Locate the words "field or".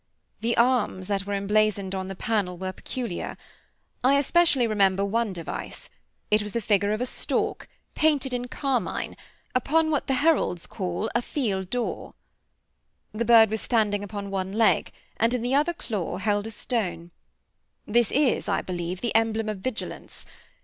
11.21-12.15